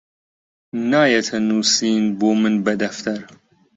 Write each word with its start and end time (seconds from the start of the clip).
نایەتە 0.91 1.37
نووسین 1.47 2.03
بۆ 2.19 2.29
من 2.41 2.55
بە 2.65 2.73
دەفتەر 2.81 3.21